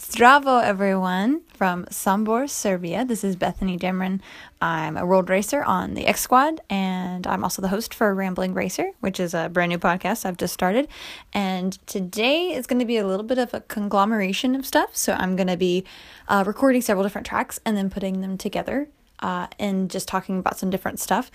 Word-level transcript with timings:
Zdravo, 0.00 0.64
everyone, 0.64 1.42
from 1.54 1.84
Sombor, 1.84 2.48
Serbia. 2.48 3.04
This 3.04 3.22
is 3.22 3.36
Bethany 3.36 3.76
Demrin. 3.76 4.20
I'm 4.58 4.96
a 4.96 5.04
World 5.04 5.28
Racer 5.28 5.62
on 5.62 5.92
the 5.92 6.06
X 6.06 6.22
Squad, 6.22 6.62
and 6.70 7.26
I'm 7.26 7.44
also 7.44 7.60
the 7.60 7.68
host 7.68 7.92
for 7.92 8.14
Rambling 8.14 8.54
Racer, 8.54 8.92
which 9.00 9.20
is 9.20 9.34
a 9.34 9.50
brand 9.50 9.68
new 9.68 9.78
podcast 9.78 10.24
I've 10.24 10.38
just 10.38 10.54
started. 10.54 10.88
And 11.34 11.74
today 11.86 12.46
is 12.54 12.66
going 12.66 12.78
to 12.78 12.86
be 12.86 12.96
a 12.96 13.06
little 13.06 13.26
bit 13.26 13.36
of 13.36 13.52
a 13.52 13.60
conglomeration 13.60 14.54
of 14.54 14.64
stuff. 14.64 14.96
So 14.96 15.12
I'm 15.12 15.36
going 15.36 15.48
to 15.48 15.58
be 15.58 15.84
uh, 16.28 16.44
recording 16.46 16.80
several 16.80 17.04
different 17.04 17.26
tracks 17.26 17.60
and 17.66 17.76
then 17.76 17.90
putting 17.90 18.22
them 18.22 18.38
together 18.38 18.88
uh, 19.20 19.48
and 19.58 19.90
just 19.90 20.08
talking 20.08 20.38
about 20.38 20.58
some 20.58 20.70
different 20.70 20.98
stuff. 20.98 21.30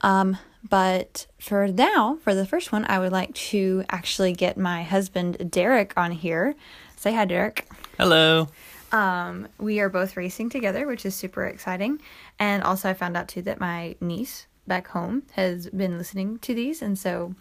Um, 0.00 0.36
but 0.68 1.28
for 1.38 1.68
now, 1.68 2.18
for 2.24 2.34
the 2.34 2.44
first 2.44 2.72
one, 2.72 2.84
I 2.86 2.98
would 2.98 3.12
like 3.12 3.32
to 3.34 3.84
actually 3.90 4.32
get 4.32 4.58
my 4.58 4.82
husband 4.82 5.52
Derek 5.52 5.92
on 5.96 6.10
here. 6.10 6.56
Say 6.96 7.14
hi, 7.14 7.24
Derek. 7.24 7.64
Hello. 7.98 8.48
Um, 8.92 9.48
we 9.58 9.80
are 9.80 9.88
both 9.88 10.16
racing 10.16 10.50
together, 10.50 10.86
which 10.86 11.04
is 11.04 11.14
super 11.16 11.44
exciting. 11.44 12.00
And 12.38 12.62
also, 12.62 12.88
I 12.88 12.94
found 12.94 13.16
out 13.16 13.26
too 13.28 13.42
that 13.42 13.58
my 13.58 13.96
niece 14.00 14.46
back 14.68 14.86
home 14.88 15.24
has 15.32 15.68
been 15.70 15.98
listening 15.98 16.38
to 16.40 16.54
these, 16.54 16.80
and 16.80 16.96
so 16.96 17.34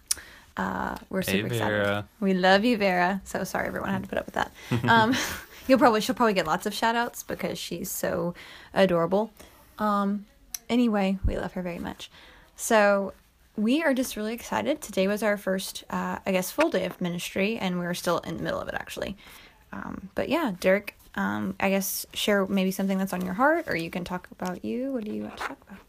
uh, 0.57 0.97
we're 1.09 1.21
Hey, 1.21 1.33
super 1.33 1.47
excited. 1.47 1.83
Vera. 1.83 2.09
We 2.19 2.33
love 2.33 2.65
you, 2.65 2.75
Vera. 2.77 3.21
So 3.23 3.43
sorry, 3.43 3.67
everyone 3.67 3.91
had 3.91 4.03
to 4.03 4.09
put 4.09 4.17
up 4.17 4.25
with 4.25 4.35
that. 4.35 4.51
Um, 4.89 5.15
you'll 5.67 5.77
probably 5.79 6.01
she'll 6.01 6.15
probably 6.15 6.33
get 6.33 6.47
lots 6.47 6.65
of 6.65 6.73
shout 6.73 6.95
outs 6.95 7.21
because 7.21 7.59
she's 7.59 7.91
so 7.91 8.33
adorable. 8.73 9.31
Um, 9.77 10.25
anyway, 10.69 11.19
we 11.25 11.37
love 11.37 11.53
her 11.53 11.61
very 11.61 11.79
much. 11.79 12.09
So 12.55 13.13
we 13.55 13.83
are 13.83 13.93
just 13.93 14.15
really 14.15 14.33
excited. 14.33 14.81
Today 14.81 15.07
was 15.07 15.21
our 15.21 15.37
first, 15.37 15.83
uh, 15.91 16.17
I 16.25 16.31
guess, 16.31 16.49
full 16.49 16.69
day 16.71 16.85
of 16.85 16.99
ministry, 16.99 17.57
and 17.57 17.79
we 17.79 17.85
are 17.85 17.93
still 17.93 18.17
in 18.19 18.37
the 18.37 18.43
middle 18.43 18.59
of 18.59 18.67
it 18.67 18.73
actually. 18.73 19.15
Um, 19.71 20.09
but 20.15 20.29
yeah, 20.29 20.53
Derek, 20.59 20.95
um, 21.15 21.55
I 21.59 21.69
guess 21.69 22.05
share 22.13 22.45
maybe 22.45 22.71
something 22.71 22.97
that's 22.97 23.13
on 23.13 23.23
your 23.23 23.33
heart, 23.33 23.65
or 23.67 23.75
you 23.75 23.89
can 23.89 24.03
talk 24.03 24.27
about 24.31 24.63
you. 24.63 24.93
What 24.93 25.03
do 25.03 25.11
you 25.11 25.23
want 25.23 25.37
to 25.37 25.43
talk 25.43 25.57
about? 25.67 25.79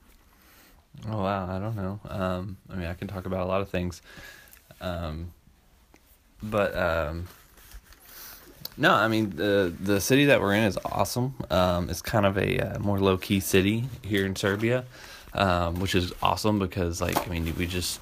Oh 1.11 1.23
wow, 1.23 1.55
I 1.55 1.59
don't 1.59 1.77
know. 1.77 2.01
Um, 2.09 2.57
I 2.71 2.77
mean, 2.77 2.87
I 2.87 2.95
can 2.95 3.09
talk 3.09 3.27
about 3.27 3.41
a 3.41 3.45
lot 3.45 3.61
of 3.61 3.69
things, 3.69 4.03
um, 4.81 5.33
but 6.43 6.77
um, 6.77 7.29
no, 8.77 8.95
I 8.95 9.09
mean 9.09 9.31
the 9.31 9.73
the 9.81 10.01
city 10.01 10.27
that 10.27 10.41
we're 10.41 10.55
in 10.55 10.65
is 10.65 10.79
awesome. 10.85 11.35
Um, 11.51 11.91
it's 11.91 12.03
kind 12.03 12.27
of 12.27 12.39
a 12.39 12.59
uh, 12.59 12.79
more 12.79 12.99
low 12.99 13.17
key 13.17 13.41
city 13.41 13.85
here 14.03 14.25
in 14.25 14.35
Serbia, 14.35 14.85
um, 15.35 15.81
which 15.81 15.95
is 15.95 16.13
awesome 16.23 16.59
because 16.59 17.01
like 17.01 17.29
I 17.29 17.31
mean 17.31 17.55
we 17.57 17.67
just 17.67 18.01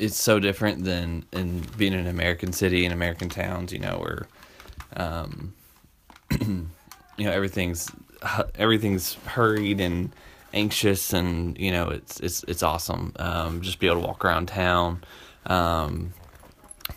it's 0.00 0.16
so 0.16 0.40
different 0.40 0.84
than 0.84 1.24
in 1.32 1.60
being 1.76 1.92
in 1.92 2.00
an 2.00 2.06
American 2.06 2.52
city 2.52 2.84
and 2.84 2.92
American 2.92 3.28
towns. 3.28 3.72
You 3.72 3.80
know 3.80 3.98
where 3.98 4.26
um, 4.96 5.54
you 6.40 7.24
know 7.24 7.30
everything's 7.30 7.90
everything's 8.56 9.14
hurried 9.26 9.80
and 9.80 10.12
anxious 10.52 11.12
and 11.12 11.56
you 11.58 11.70
know 11.70 11.88
it's 11.88 12.18
it's 12.20 12.44
it's 12.44 12.62
awesome. 12.62 13.12
Um 13.16 13.60
just 13.60 13.78
be 13.78 13.86
able 13.86 14.00
to 14.00 14.06
walk 14.06 14.24
around 14.24 14.46
town. 14.46 15.04
Um 15.46 16.12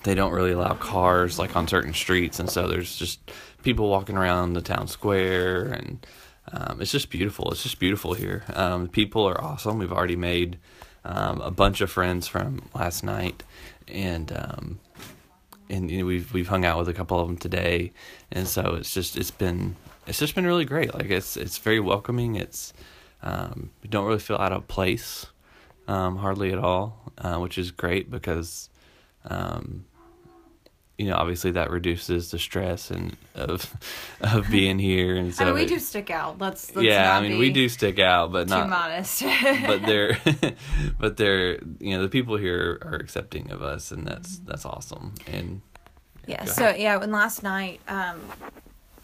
they 0.03 0.15
don't 0.15 0.31
really 0.31 0.51
allow 0.51 0.73
cars 0.73 1.37
like 1.37 1.55
on 1.55 1.67
certain 1.67 1.93
streets 1.93 2.39
and 2.39 2.49
so 2.49 2.67
there's 2.67 2.95
just 2.95 3.19
people 3.61 3.89
walking 3.89 4.17
around 4.17 4.53
the 4.53 4.61
town 4.61 4.87
square 4.87 5.65
and 5.65 6.05
um, 6.51 6.81
it's 6.81 6.91
just 6.91 7.09
beautiful. 7.09 7.51
It's 7.51 7.63
just 7.63 7.79
beautiful 7.79 8.13
here. 8.13 8.43
Um, 8.53 8.87
people 8.89 9.27
are 9.27 9.41
awesome. 9.41 9.79
We've 9.79 9.93
already 9.93 10.17
made 10.17 10.57
um, 11.05 11.41
a 11.41 11.51
bunch 11.51 11.81
of 11.81 11.91
friends 11.91 12.27
from 12.27 12.61
last 12.73 13.03
night 13.03 13.43
and 13.87 14.31
um, 14.31 14.79
and 15.69 15.89
you 15.89 15.99
know, 15.99 16.05
we've 16.05 16.33
we've 16.33 16.47
hung 16.47 16.65
out 16.65 16.77
with 16.77 16.89
a 16.89 16.93
couple 16.93 17.19
of 17.19 17.27
them 17.27 17.37
today 17.37 17.91
and 18.31 18.47
so 18.47 18.75
it's 18.75 18.93
just 18.93 19.17
it's 19.17 19.31
been 19.31 19.75
it's 20.05 20.19
just 20.19 20.35
been 20.35 20.45
really 20.45 20.65
great. 20.65 20.93
Like 20.93 21.09
it's 21.09 21.37
it's 21.37 21.57
very 21.57 21.79
welcoming. 21.79 22.35
It's 22.35 22.73
um, 23.21 23.71
don't 23.89 24.05
really 24.05 24.19
feel 24.19 24.37
out 24.37 24.51
of 24.51 24.67
place 24.67 25.27
um, 25.87 26.17
hardly 26.17 26.51
at 26.51 26.59
all 26.59 27.03
uh, 27.17 27.37
which 27.37 27.57
is 27.57 27.71
great 27.71 28.09
because 28.09 28.69
um, 29.25 29.85
you 30.97 31.07
know 31.09 31.15
obviously 31.15 31.51
that 31.51 31.71
reduces 31.71 32.31
the 32.31 32.37
stress 32.39 32.91
and 32.91 33.17
of 33.35 33.73
of 34.21 34.49
being 34.49 34.77
here 34.79 35.15
and 35.15 35.33
so 35.33 35.43
I 35.43 35.47
mean, 35.47 35.55
we 35.55 35.63
it- 35.63 35.69
do 35.69 35.79
stick 35.79 36.09
out. 36.09 36.39
Let's, 36.39 36.75
let's 36.75 36.85
yeah 36.85 37.17
I 37.17 37.21
mean 37.21 37.39
we 37.39 37.51
do 37.51 37.67
stick 37.69 37.99
out 37.99 38.31
but 38.31 38.47
not 38.47 38.69
modest. 38.69 39.23
but 39.65 39.81
they're 39.85 40.17
but 40.99 41.17
they're 41.17 41.59
you 41.79 41.95
know 41.95 42.01
the 42.03 42.09
people 42.09 42.37
here 42.37 42.79
are 42.83 42.95
accepting 42.95 43.51
of 43.51 43.61
us 43.61 43.91
and 43.91 44.05
that's 44.05 44.37
that's 44.39 44.65
awesome 44.65 45.13
and 45.31 45.61
Yeah. 46.27 46.45
So 46.45 46.69
yeah, 46.69 47.01
and 47.01 47.11
last 47.11 47.43
night, 47.43 47.81
um, 47.87 48.21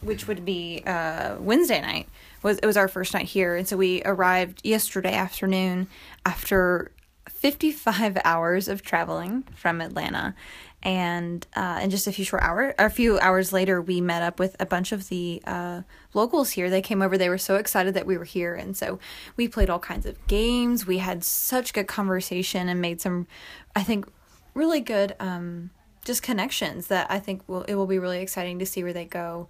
which 0.01 0.27
would 0.27 0.45
be 0.45 0.81
uh, 0.85 1.35
Wednesday 1.39 1.81
night, 1.81 2.07
was 2.44 2.57
it 2.59 2.66
was 2.66 2.77
our 2.77 2.88
first 2.88 3.13
night 3.13 3.25
here, 3.25 3.57
and 3.57 3.67
so 3.67 3.75
we 3.75 4.01
arrived 4.06 4.61
yesterday 4.63 5.13
afternoon 5.13 5.88
after 6.25 6.91
fifty 7.27 7.71
five 7.71 8.17
hours 8.23 8.69
of 8.69 8.81
traveling 8.81 9.44
from 9.53 9.81
Atlanta, 9.81 10.33
and 10.81 11.45
uh, 11.56 11.79
in 11.81 11.90
just 11.90 12.07
a 12.07 12.12
few 12.12 12.23
short 12.23 12.41
hours, 12.41 12.73
a 12.79 12.90
few 12.90 13.19
hours 13.19 13.51
later, 13.51 13.81
we 13.81 14.00
met 14.00 14.23
up 14.23 14.40
with 14.40 14.56
a 14.59 14.66
bunch 14.66 14.91
of 14.91 15.09
the 15.09 15.41
uh, 15.45 15.81
locals 16.13 16.51
here. 16.51 16.69
They 16.69 16.81
came 16.81 17.01
over. 17.01 17.17
They 17.17 17.29
were 17.29 17.38
so 17.38 17.56
excited 17.56 17.94
that 17.95 18.06
we 18.06 18.17
were 18.17 18.23
here, 18.23 18.56
and 18.56 18.78
so 18.78 19.00
we 19.35 19.47
played 19.47 19.69
all 19.69 19.79
kinds 19.79 20.06
of 20.06 20.16
games. 20.28 20.88
We 20.88 21.00
had 21.00 21.23
such 21.23 21.73
good 21.73 21.88
conversation 21.88 22.69
and 22.69 22.79
made 22.79 23.01
some, 23.01 23.28
I 23.75 23.84
think, 23.84 24.07
really 24.53 24.79
good. 24.79 25.16
Um, 25.19 25.72
just 26.06 26.23
connections 26.23 26.88
that 26.88 27.07
I 27.09 27.19
think 27.19 27.47
will 27.47 27.63
it 27.63 27.75
will 27.75 27.85
be 27.85 28.00
really 28.00 28.22
exciting 28.22 28.57
to 28.59 28.66
see 28.66 28.84
where 28.84 28.94
they 28.94 29.06
go 29.06 29.47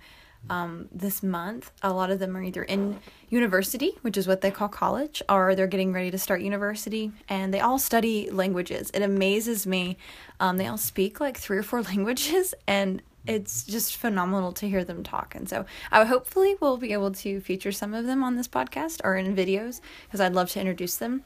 um, 0.49 0.87
this 0.91 1.21
month. 1.21 1.71
A 1.83 1.93
lot 1.93 2.11
of 2.11 2.19
them 2.19 2.35
are 2.35 2.43
either 2.43 2.63
in 2.63 2.99
university, 3.29 3.93
which 4.01 4.17
is 4.17 4.27
what 4.27 4.41
they 4.41 4.51
call 4.51 4.67
college, 4.67 5.21
or 5.29 5.55
they're 5.55 5.67
getting 5.67 5.93
ready 5.93 6.11
to 6.11 6.17
start 6.17 6.41
university, 6.41 7.11
and 7.27 7.53
they 7.53 7.59
all 7.59 7.79
study 7.79 8.29
languages. 8.29 8.91
It 8.93 9.01
amazes 9.01 9.67
me. 9.67 9.97
Um, 10.39 10.57
they 10.57 10.67
all 10.67 10.77
speak 10.77 11.19
like 11.19 11.37
three 11.37 11.57
or 11.57 11.63
four 11.63 11.81
languages, 11.93 12.53
and 12.67 13.01
it's 13.27 13.63
just 13.63 13.97
phenomenal 13.97 14.51
to 14.53 14.67
hear 14.67 14.83
them 14.83 15.03
talk. 15.03 15.35
And 15.35 15.47
so, 15.47 15.65
I 15.91 16.03
hopefully 16.05 16.55
will 16.59 16.77
be 16.77 16.93
able 16.93 17.11
to 17.11 17.41
feature 17.41 17.71
some 17.71 17.93
of 17.93 18.05
them 18.05 18.23
on 18.23 18.35
this 18.35 18.47
podcast 18.47 19.01
or 19.03 19.15
in 19.15 19.35
videos 19.35 19.81
because 20.05 20.21
I'd 20.21 20.33
love 20.33 20.49
to 20.51 20.59
introduce 20.59 20.95
them. 20.95 21.23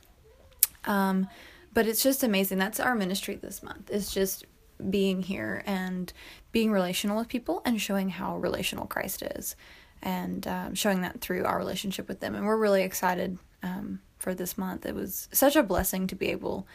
Um, 0.86 1.28
but 1.74 1.88
it's 1.88 2.04
just 2.04 2.24
amazing. 2.24 2.58
That's 2.58 2.80
our 2.80 2.94
ministry 2.94 3.36
this 3.36 3.64
month. 3.64 3.90
It's 3.90 4.14
just 4.14 4.46
being 4.90 5.22
here 5.22 5.64
and 5.66 6.12
being 6.52 6.72
relational 6.72 7.18
with 7.18 7.28
people 7.28 7.62
and 7.66 7.82
showing 7.82 8.10
how 8.10 8.38
relational 8.38 8.86
Christ 8.86 9.22
is, 9.22 9.56
and 10.02 10.48
um, 10.48 10.76
showing 10.76 11.02
that 11.02 11.22
through 11.22 11.46
our 11.46 11.58
relationship 11.58 12.08
with 12.08 12.20
them. 12.20 12.36
And 12.36 12.46
we're 12.46 12.58
really 12.58 12.84
excited 12.84 13.38
um, 13.62 14.00
for 14.20 14.34
this 14.34 14.58
month. 14.58 14.86
It 14.86 14.96
was 14.96 15.30
such 15.32 15.56
a 15.56 15.64
blessing 15.64 16.08
to 16.08 16.16
be 16.16 16.30
able 16.30 16.68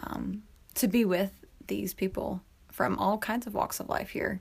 um, 0.00 0.42
to 0.74 0.88
be 0.88 1.04
with 1.04 1.32
these 1.66 1.94
people 1.94 2.42
from 2.70 2.98
all 2.98 3.18
kinds 3.18 3.46
of 3.46 3.54
walks 3.54 3.80
of 3.80 3.88
life 3.88 4.10
here. 4.10 4.40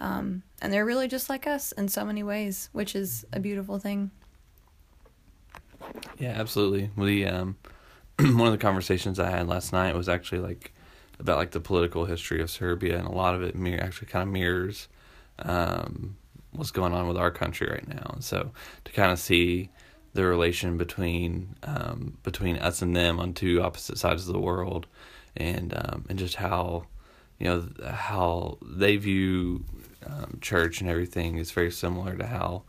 Um, 0.00 0.42
and 0.62 0.72
they're 0.72 0.86
really 0.86 1.08
just 1.08 1.28
like 1.28 1.46
us 1.46 1.72
in 1.72 1.88
so 1.88 2.04
many 2.04 2.22
ways, 2.22 2.70
which 2.72 2.94
is 2.94 3.26
a 3.32 3.40
beautiful 3.40 3.78
thing. 3.78 4.10
Yeah, 6.18 6.30
absolutely. 6.30 6.90
We 6.96 7.26
um, 7.26 7.56
one 8.18 8.46
of 8.46 8.52
the 8.52 8.58
conversations 8.58 9.18
I 9.18 9.30
had 9.30 9.46
last 9.46 9.72
night 9.72 9.94
was 9.94 10.08
actually 10.08 10.40
like 10.40 10.72
about 11.20 11.38
like 11.38 11.50
the 11.52 11.60
political 11.60 12.06
history 12.06 12.40
of 12.40 12.50
Serbia, 12.50 12.98
and 12.98 13.06
a 13.06 13.12
lot 13.12 13.34
of 13.34 13.42
it 13.42 13.54
mir- 13.54 13.80
actually 13.80 14.08
kind 14.08 14.22
of 14.22 14.32
mirrors 14.32 14.88
um, 15.38 16.16
what's 16.52 16.70
going 16.70 16.92
on 16.92 17.06
with 17.06 17.16
our 17.16 17.30
country 17.30 17.68
right 17.70 17.86
now. 17.86 18.10
And 18.14 18.24
so 18.24 18.50
to 18.84 18.92
kind 18.92 19.12
of 19.12 19.18
see 19.18 19.70
the 20.14 20.24
relation 20.24 20.76
between 20.76 21.54
um, 21.62 22.16
between 22.22 22.56
us 22.56 22.82
and 22.82 22.96
them 22.96 23.20
on 23.20 23.34
two 23.34 23.62
opposite 23.62 23.98
sides 23.98 24.26
of 24.26 24.32
the 24.32 24.40
world, 24.40 24.86
and 25.36 25.72
um, 25.76 26.06
and 26.08 26.18
just 26.18 26.36
how 26.36 26.86
you 27.38 27.46
know 27.46 27.68
how 27.86 28.58
they 28.62 28.96
view 28.96 29.64
um, 30.06 30.38
church 30.40 30.80
and 30.80 30.90
everything 30.90 31.36
is 31.36 31.50
very 31.50 31.70
similar 31.70 32.16
to 32.16 32.26
how 32.26 32.62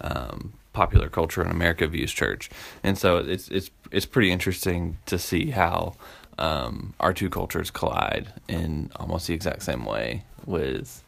um, 0.00 0.54
popular 0.72 1.08
culture 1.08 1.42
in 1.42 1.50
America 1.50 1.86
views 1.86 2.12
church, 2.12 2.50
and 2.82 2.98
so 2.98 3.18
it's 3.18 3.48
it's 3.48 3.70
it's 3.92 4.06
pretty 4.06 4.32
interesting 4.32 4.98
to 5.06 5.18
see 5.18 5.50
how 5.50 5.94
um, 6.40 6.94
our 6.98 7.12
two 7.12 7.30
cultures 7.30 7.70
collide 7.70 8.32
in 8.48 8.90
almost 8.96 9.26
the 9.26 9.34
exact 9.34 9.62
same 9.62 9.84
way 9.84 10.24
with 10.46 11.02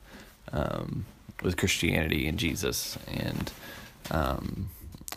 um, 0.53 1.07
with 1.43 1.57
Christianity 1.57 2.29
and 2.29 2.39
Jesus 2.39 2.99
and 3.09 3.51
um, 4.11 4.69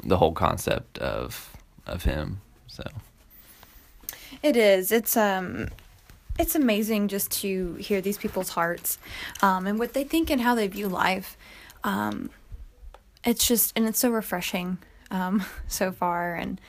the 0.03 0.17
whole 0.17 0.31
concept 0.33 0.97
of 0.99 1.55
of 1.85 2.03
him. 2.03 2.41
So 2.67 2.83
It 4.41 4.55
is. 4.55 4.91
It's 4.91 5.15
um 5.17 5.69
it's 6.37 6.55
amazing 6.55 7.07
just 7.07 7.31
to 7.31 7.75
hear 7.75 8.01
these 8.01 8.17
people's 8.17 8.49
hearts 8.49 8.97
um 9.41 9.67
and 9.67 9.79
what 9.79 9.93
they 9.93 10.03
think 10.03 10.29
and 10.29 10.41
how 10.41 10.55
they 10.55 10.67
view 10.67 10.87
life. 10.87 11.37
Um 11.83 12.29
it's 13.23 13.47
just 13.47 13.73
and 13.75 13.85
it's 13.87 13.99
so 13.99 14.09
refreshing 14.09 14.77
um 15.11 15.43
so 15.67 15.91
far 15.91 16.35
and 16.35 16.59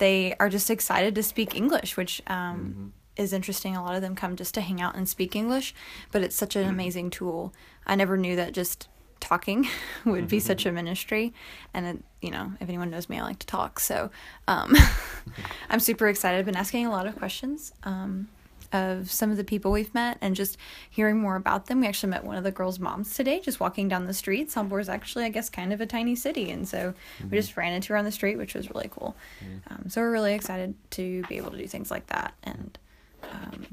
they 0.00 0.34
are 0.40 0.48
just 0.48 0.68
excited 0.68 1.14
to 1.14 1.22
speak 1.22 1.54
English, 1.54 1.96
which 1.96 2.20
um 2.26 2.92
is 3.16 3.32
interesting. 3.32 3.76
A 3.76 3.82
lot 3.82 3.94
of 3.94 4.02
them 4.02 4.16
come 4.16 4.34
just 4.34 4.54
to 4.54 4.60
hang 4.60 4.80
out 4.80 4.96
and 4.96 5.08
speak 5.08 5.36
English, 5.36 5.74
but 6.10 6.22
it's 6.22 6.34
such 6.34 6.56
an 6.56 6.68
amazing 6.68 7.10
tool. 7.10 7.52
I 7.86 7.94
never 7.94 8.16
knew 8.16 8.34
that 8.36 8.52
just 8.52 8.88
talking 9.20 9.68
would 10.04 10.26
be 10.26 10.40
such 10.40 10.66
a 10.66 10.72
ministry. 10.72 11.32
And, 11.74 11.86
it, 11.86 12.04
you 12.22 12.30
know, 12.30 12.52
if 12.60 12.68
anyone 12.68 12.90
knows 12.90 13.08
me, 13.08 13.18
I 13.18 13.22
like 13.22 13.38
to 13.40 13.46
talk. 13.46 13.78
So 13.78 14.10
um, 14.48 14.74
I'm 15.70 15.80
super 15.80 16.08
excited. 16.08 16.38
I've 16.38 16.46
been 16.46 16.56
asking 16.56 16.86
a 16.86 16.90
lot 16.90 17.06
of 17.06 17.16
questions. 17.16 17.72
Um, 17.82 18.28
of 18.72 19.10
some 19.10 19.30
of 19.30 19.36
the 19.36 19.44
people 19.44 19.72
we've 19.72 19.92
met 19.94 20.18
and 20.20 20.34
just 20.36 20.56
hearing 20.88 21.18
more 21.18 21.36
about 21.36 21.66
them. 21.66 21.80
We 21.80 21.86
actually 21.86 22.10
met 22.10 22.24
one 22.24 22.36
of 22.36 22.44
the 22.44 22.50
girls' 22.50 22.78
moms 22.78 23.14
today, 23.14 23.40
just 23.40 23.60
walking 23.60 23.88
down 23.88 24.06
the 24.06 24.14
street. 24.14 24.48
Sombor 24.48 24.80
is 24.80 24.88
actually, 24.88 25.24
I 25.24 25.28
guess, 25.28 25.48
kind 25.48 25.72
of 25.72 25.80
a 25.80 25.86
tiny 25.86 26.14
city, 26.14 26.50
and 26.50 26.68
so 26.68 26.94
mm-hmm. 27.18 27.30
we 27.30 27.36
just 27.36 27.56
ran 27.56 27.72
into 27.72 27.92
her 27.92 27.96
on 27.96 28.04
the 28.04 28.12
street, 28.12 28.36
which 28.36 28.54
was 28.54 28.70
really 28.70 28.88
cool. 28.90 29.16
Mm-hmm. 29.44 29.74
Um, 29.74 29.88
so 29.88 30.00
we're 30.00 30.12
really 30.12 30.34
excited 30.34 30.74
to 30.92 31.22
be 31.28 31.36
able 31.36 31.50
to 31.50 31.58
do 31.58 31.66
things 31.66 31.90
like 31.90 32.06
that, 32.08 32.34
and 32.42 32.78
um, 33.24 33.66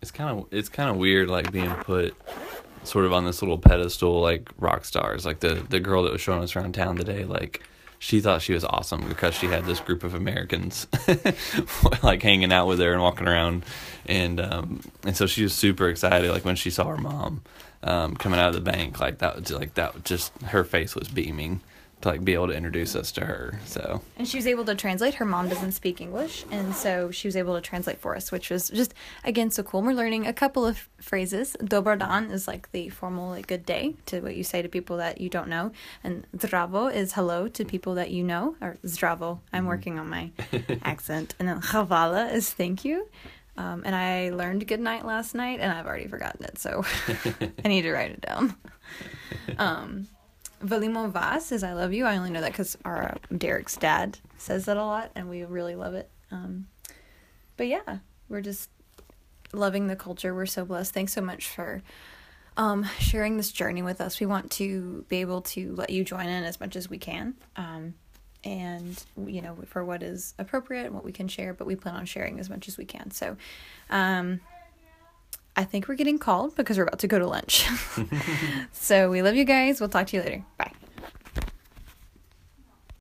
it's 0.00 0.10
kind 0.10 0.38
of 0.38 0.46
it's 0.50 0.68
kind 0.68 0.90
of 0.90 0.96
weird, 0.96 1.28
like 1.28 1.52
being 1.52 1.70
put 1.70 2.14
sort 2.84 3.04
of 3.04 3.12
on 3.12 3.24
this 3.24 3.42
little 3.42 3.58
pedestal, 3.58 4.20
like 4.20 4.50
rock 4.58 4.84
stars, 4.84 5.24
like 5.24 5.40
the 5.40 5.64
the 5.68 5.80
girl 5.80 6.02
that 6.02 6.12
was 6.12 6.20
showing 6.20 6.42
us 6.42 6.56
around 6.56 6.74
town 6.74 6.96
today, 6.96 7.24
like 7.24 7.62
she 8.02 8.20
thought 8.20 8.42
she 8.42 8.52
was 8.52 8.64
awesome 8.64 9.08
because 9.08 9.32
she 9.32 9.46
had 9.46 9.64
this 9.64 9.78
group 9.78 10.02
of 10.02 10.12
Americans 10.12 10.88
like 12.02 12.20
hanging 12.20 12.52
out 12.52 12.66
with 12.66 12.80
her 12.80 12.92
and 12.92 13.00
walking 13.00 13.28
around, 13.28 13.64
and 14.06 14.40
um, 14.40 14.80
and 15.04 15.16
so 15.16 15.28
she 15.28 15.44
was 15.44 15.52
super 15.52 15.88
excited. 15.88 16.28
Like 16.28 16.44
when 16.44 16.56
she 16.56 16.68
saw 16.68 16.88
her 16.88 16.96
mom 16.96 17.42
um, 17.84 18.16
coming 18.16 18.40
out 18.40 18.48
of 18.48 18.54
the 18.54 18.72
bank, 18.72 18.98
like 18.98 19.18
that, 19.18 19.48
like 19.52 19.74
that, 19.74 20.04
just 20.04 20.32
her 20.42 20.64
face 20.64 20.96
was 20.96 21.06
beaming 21.06 21.60
to 22.02 22.08
like 22.08 22.24
be 22.24 22.34
able 22.34 22.48
to 22.48 22.54
introduce 22.54 22.94
us 22.94 23.10
to 23.12 23.24
her. 23.24 23.58
So 23.64 24.02
and 24.18 24.28
she 24.28 24.36
was 24.36 24.46
able 24.46 24.64
to 24.66 24.74
translate. 24.74 25.14
Her 25.14 25.24
mom 25.24 25.48
doesn't 25.48 25.72
speak 25.72 26.00
English, 26.00 26.44
and 26.50 26.74
so 26.74 27.10
she 27.10 27.26
was 27.26 27.36
able 27.36 27.54
to 27.54 27.60
translate 27.60 27.98
for 27.98 28.14
us, 28.14 28.30
which 28.30 28.50
was 28.50 28.68
just 28.68 28.94
again 29.24 29.50
so 29.50 29.62
cool. 29.62 29.82
We're 29.82 29.94
learning 29.94 30.26
a 30.26 30.32
couple 30.32 30.66
of 30.66 30.88
phrases. 31.00 31.56
Dobar 31.64 31.96
dan 31.96 32.30
is 32.30 32.46
like 32.46 32.70
the 32.72 32.88
formal 32.90 33.30
like 33.30 33.46
good 33.46 33.64
day 33.64 33.94
to 34.06 34.20
what 34.20 34.36
you 34.36 34.44
say 34.44 34.62
to 34.62 34.68
people 34.68 34.96
that 34.98 35.20
you 35.20 35.28
don't 35.28 35.48
know, 35.48 35.72
and 36.04 36.26
zdravo 36.36 36.92
is 36.92 37.14
hello 37.14 37.48
to 37.48 37.64
people 37.64 37.94
that 37.94 38.10
you 38.10 38.24
know. 38.24 38.56
Or 38.60 38.76
zdravo. 38.84 39.38
I'm 39.52 39.60
mm-hmm. 39.60 39.68
working 39.68 39.98
on 39.98 40.08
my 40.10 40.30
accent, 40.82 41.34
and 41.38 41.48
then 41.48 41.60
chavala 41.60 42.32
is 42.32 42.52
thank 42.52 42.84
you. 42.84 43.08
Um, 43.56 43.82
and 43.84 43.94
I 43.94 44.30
learned 44.30 44.66
good 44.66 44.80
night 44.80 45.04
last 45.04 45.34
night, 45.34 45.60
and 45.60 45.70
I've 45.70 45.86
already 45.86 46.06
forgotten 46.08 46.44
it, 46.46 46.58
so 46.58 46.84
I 47.64 47.68
need 47.68 47.82
to 47.82 47.92
write 47.92 48.10
it 48.10 48.20
down. 48.20 48.56
Um, 49.56 50.08
Velimo 50.62 51.10
Vas 51.10 51.46
says, 51.46 51.62
I 51.62 51.72
love 51.72 51.92
you. 51.92 52.04
I 52.04 52.16
only 52.16 52.30
know 52.30 52.40
that 52.40 52.52
because 52.52 52.76
our 52.84 53.12
uh, 53.12 53.36
Derek's 53.36 53.76
dad 53.76 54.18
says 54.38 54.66
that 54.66 54.76
a 54.76 54.84
lot, 54.84 55.10
and 55.14 55.28
we 55.28 55.44
really 55.44 55.74
love 55.74 55.94
it. 55.94 56.08
Um, 56.30 56.66
but 57.56 57.66
yeah, 57.66 57.98
we're 58.28 58.40
just 58.40 58.70
loving 59.52 59.86
the 59.86 59.96
culture. 59.96 60.34
We're 60.34 60.46
so 60.46 60.64
blessed. 60.64 60.94
Thanks 60.94 61.12
so 61.12 61.20
much 61.20 61.48
for 61.48 61.82
um, 62.56 62.86
sharing 62.98 63.36
this 63.36 63.52
journey 63.52 63.82
with 63.82 64.00
us. 64.00 64.20
We 64.20 64.26
want 64.26 64.50
to 64.52 65.04
be 65.08 65.18
able 65.20 65.42
to 65.42 65.74
let 65.74 65.90
you 65.90 66.04
join 66.04 66.26
in 66.26 66.44
as 66.44 66.60
much 66.60 66.76
as 66.76 66.88
we 66.88 66.98
can. 66.98 67.34
Um, 67.56 67.94
and 68.44 69.04
you 69.26 69.40
know 69.40 69.56
for 69.66 69.84
what 69.84 70.02
is 70.02 70.34
appropriate 70.38 70.86
and 70.86 70.94
what 70.94 71.04
we 71.04 71.12
can 71.12 71.28
share 71.28 71.54
but 71.54 71.64
we 71.64 71.76
plan 71.76 71.94
on 71.94 72.04
sharing 72.04 72.40
as 72.40 72.50
much 72.50 72.66
as 72.66 72.76
we 72.76 72.84
can 72.84 73.10
so 73.10 73.36
um, 73.90 74.40
I 75.56 75.64
think 75.64 75.88
we're 75.88 75.96
getting 75.96 76.18
called 76.18 76.56
because 76.56 76.78
we're 76.78 76.84
about 76.84 77.00
to 77.00 77.08
go 77.08 77.18
to 77.18 77.26
lunch. 77.26 77.66
so 78.72 79.10
we 79.10 79.22
love 79.22 79.34
you 79.34 79.44
guys. 79.44 79.80
We'll 79.80 79.90
talk 79.90 80.06
to 80.08 80.16
you 80.16 80.22
later. 80.22 80.44
Bye. 80.56 80.71